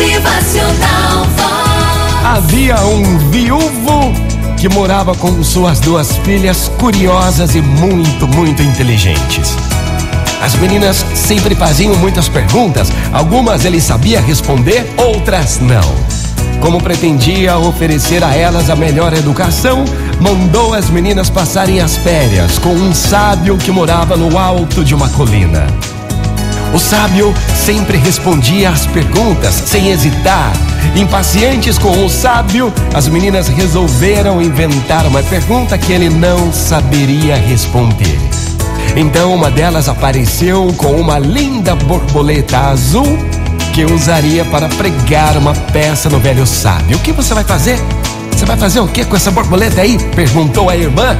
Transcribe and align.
Motivacional. 0.00 1.26
Havia 2.24 2.80
um 2.86 3.18
viúvo 3.28 4.14
que 4.56 4.66
morava 4.66 5.14
com 5.14 5.44
suas 5.44 5.78
duas 5.78 6.16
filhas 6.18 6.72
curiosas 6.78 7.54
e 7.54 7.60
muito, 7.60 8.26
muito 8.26 8.62
inteligentes. 8.62 9.54
As 10.40 10.54
meninas 10.54 11.04
sempre 11.14 11.54
faziam 11.54 11.94
muitas 11.96 12.30
perguntas, 12.30 12.90
algumas 13.12 13.66
ele 13.66 13.78
sabia 13.78 14.22
responder, 14.22 14.90
outras 14.96 15.60
não. 15.60 15.94
Como 16.62 16.82
pretendia 16.82 17.58
oferecer 17.58 18.24
a 18.24 18.34
elas 18.34 18.70
a 18.70 18.76
melhor 18.76 19.12
educação, 19.12 19.84
mandou 20.18 20.72
as 20.72 20.88
meninas 20.88 21.28
passarem 21.28 21.78
as 21.78 21.98
férias 21.98 22.58
com 22.58 22.70
um 22.70 22.94
sábio 22.94 23.58
que 23.58 23.70
morava 23.70 24.16
no 24.16 24.38
alto 24.38 24.82
de 24.82 24.94
uma 24.94 25.10
colina. 25.10 25.66
O 26.72 26.78
sábio 26.78 27.34
sempre 27.54 27.98
respondia 27.98 28.70
às 28.70 28.86
perguntas 28.86 29.54
sem 29.66 29.88
hesitar. 29.88 30.52
Impacientes 30.94 31.76
com 31.78 32.04
o 32.04 32.08
sábio, 32.08 32.72
as 32.94 33.08
meninas 33.08 33.48
resolveram 33.48 34.40
inventar 34.40 35.04
uma 35.04 35.22
pergunta 35.22 35.76
que 35.76 35.92
ele 35.92 36.08
não 36.08 36.52
saberia 36.52 37.36
responder. 37.36 38.18
Então 38.96 39.34
uma 39.34 39.50
delas 39.50 39.88
apareceu 39.88 40.72
com 40.76 40.92
uma 40.92 41.18
linda 41.18 41.74
borboleta 41.74 42.58
azul 42.58 43.18
que 43.72 43.84
usaria 43.84 44.44
para 44.44 44.68
pregar 44.68 45.36
uma 45.36 45.54
peça 45.54 46.08
no 46.08 46.20
velho 46.20 46.46
sábio. 46.46 46.96
O 46.96 47.00
que 47.00 47.12
você 47.12 47.34
vai 47.34 47.44
fazer? 47.44 47.78
Você 48.30 48.46
vai 48.46 48.56
fazer 48.56 48.80
o 48.80 48.86
que 48.86 49.04
com 49.04 49.16
essa 49.16 49.30
borboleta 49.30 49.80
aí? 49.80 49.98
perguntou 50.14 50.70
a 50.70 50.76
irmã. 50.76 51.16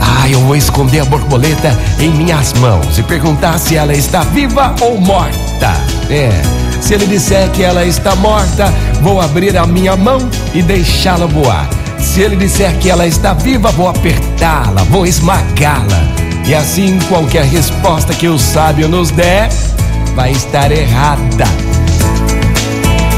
Ah, 0.00 0.28
eu 0.28 0.40
vou 0.40 0.56
esconder 0.56 1.00
a 1.00 1.04
borboleta 1.04 1.78
em 1.98 2.10
minhas 2.10 2.52
mãos 2.54 2.98
e 2.98 3.02
perguntar 3.02 3.58
se 3.58 3.76
ela 3.76 3.94
está 3.94 4.22
viva 4.22 4.74
ou 4.80 5.00
morta. 5.00 5.74
É, 6.10 6.30
se 6.80 6.94
ele 6.94 7.06
disser 7.06 7.50
que 7.50 7.62
ela 7.62 7.84
está 7.84 8.14
morta, 8.16 8.72
vou 9.00 9.20
abrir 9.20 9.56
a 9.56 9.66
minha 9.66 9.96
mão 9.96 10.18
e 10.52 10.62
deixá-la 10.62 11.26
voar. 11.26 11.68
Se 11.98 12.20
ele 12.20 12.36
disser 12.36 12.76
que 12.78 12.90
ela 12.90 13.06
está 13.06 13.32
viva, 13.32 13.70
vou 13.72 13.88
apertá-la, 13.88 14.82
vou 14.84 15.06
esmagá-la. 15.06 16.24
E 16.46 16.54
assim, 16.54 16.98
qualquer 17.08 17.44
resposta 17.44 18.12
que 18.12 18.28
o 18.28 18.38
sábio 18.38 18.88
nos 18.88 19.10
der 19.10 19.48
vai 20.14 20.32
estar 20.32 20.70
errada. 20.70 21.44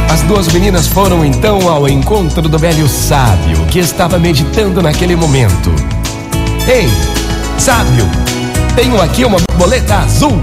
As 0.09 0.23
duas 0.23 0.48
meninas 0.53 0.87
foram 0.87 1.25
então 1.25 1.69
ao 1.69 1.89
encontro 1.89 2.48
do 2.48 2.59
velho 2.59 2.89
sábio, 2.89 3.67
que 3.67 3.81
estava 3.81 4.19
meditando 4.19 4.81
naquele 4.81 5.17
momento. 5.17 5.95
Ei, 6.69 6.89
sábio, 7.56 8.05
tenho 8.75 9.00
aqui 9.00 9.25
uma 9.25 9.39
boleta 9.56 9.98
azul. 9.98 10.36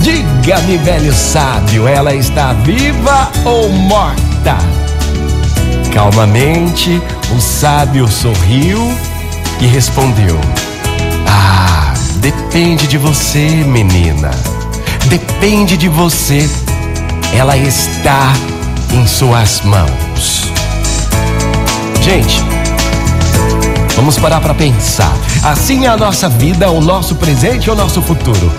Diga-me, 0.00 0.78
velho 0.78 1.12
sábio, 1.12 1.86
ela 1.86 2.14
está 2.14 2.54
viva 2.54 3.30
ou 3.44 3.68
morta? 3.68 4.56
Calmamente, 5.92 7.02
o 7.36 7.38
sábio 7.38 8.08
sorriu 8.08 8.78
e 9.60 9.66
respondeu: 9.66 10.40
Ah, 11.26 11.92
depende 12.16 12.86
de 12.86 12.96
você, 12.96 13.46
menina. 13.46 14.30
Depende 15.10 15.76
de 15.76 15.88
você. 15.90 16.48
Ela 17.34 17.58
está 17.58 18.32
em 18.90 19.06
suas 19.06 19.60
mãos. 19.60 20.50
Gente, 22.00 22.42
vamos 23.94 24.18
parar 24.18 24.40
para 24.40 24.54
pensar. 24.54 25.27
Assim 25.42 25.84
é 25.84 25.88
a 25.88 25.96
nossa 25.96 26.28
vida, 26.28 26.70
o 26.70 26.80
nosso 26.80 27.14
presente 27.14 27.70
ou 27.70 27.76
o 27.76 27.78
nosso 27.78 28.02
futuro. 28.02 28.52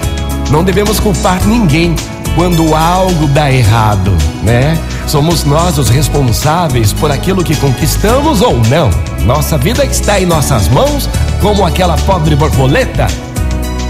Não 0.50 0.64
devemos 0.64 1.00
culpar 1.00 1.46
ninguém 1.46 1.96
quando 2.36 2.74
algo 2.74 3.28
dá 3.28 3.52
errado, 3.52 4.16
né? 4.44 4.78
Somos 5.06 5.44
nós 5.44 5.78
os 5.78 5.90
responsáveis 5.90 6.94
por 6.94 7.12
aquilo 7.12 7.44
que 7.44 7.56
conquistamos 7.56 8.42
ou 8.42 8.58
não. 8.68 8.90
Nossa 9.26 9.58
vida 9.58 9.84
está 9.84 10.20
em 10.20 10.26
nossas 10.26 10.68
mãos, 10.70 11.10
como 11.42 11.66
aquela 11.66 11.98
pobre 11.98 12.36
borboleta. 12.36 13.08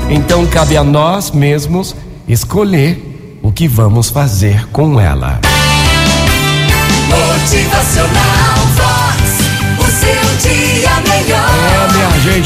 Então 0.09 0.45
cabe 0.47 0.75
a 0.75 0.83
nós 0.83 1.31
mesmos 1.31 1.95
escolher 2.27 3.39
o 3.43 3.51
que 3.51 3.67
vamos 3.67 4.09
fazer 4.09 4.67
com 4.71 4.99
ela. 4.99 5.39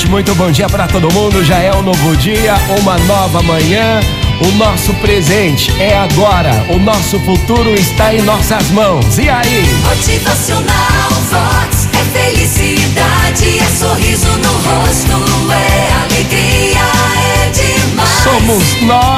Gente, 0.04 0.10
muito 0.10 0.36
bom 0.36 0.52
dia 0.52 0.68
para 0.68 0.88
todo 0.88 1.12
mundo. 1.14 1.44
Já 1.44 1.60
é 1.60 1.74
um 1.74 1.82
novo 1.82 2.16
dia, 2.18 2.56
uma 2.82 2.98
nova 3.00 3.42
manhã. 3.42 4.00
O 4.42 4.52
nosso 4.58 4.94
presente 4.96 5.72
é 5.80 5.98
agora. 5.98 6.66
O 6.70 6.80
nosso 6.80 7.20
futuro 7.22 7.74
está 7.74 8.14
em 8.14 8.22
nossas 8.22 8.70
mãos. 8.72 9.18
E 9.18 9.30
aí? 9.30 9.66
Motivacional 9.84 11.10
Vox. 11.30 11.88
É 11.94 12.20
felicidade, 12.20 13.60
é 13.60 13.66
sorriso 13.66 14.28
no 14.28 14.52
rosto, 14.52 15.52
é 15.52 15.94
alegria, 16.04 16.82
é 17.18 17.50
demais. 17.50 18.10
Somos 18.24 18.82
nós 18.82 19.13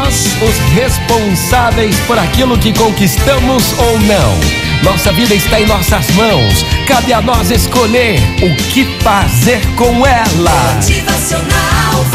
responsáveis 0.74 2.00
por 2.02 2.18
aquilo 2.18 2.58
que 2.58 2.74
conquistamos 2.74 3.74
ou 3.78 4.00
não. 4.02 4.40
Nossa 4.84 5.12
vida 5.12 5.34
está 5.34 5.60
em 5.60 5.66
nossas 5.66 6.10
mãos. 6.12 6.66
Cabe 6.88 7.14
a 7.14 7.22
nós 7.22 7.50
escolher 7.52 8.20
o 8.42 8.56
que 8.72 8.86
fazer 9.02 9.66
com 9.76 10.06
ela. 10.06 10.74
Motivacional 10.76 12.06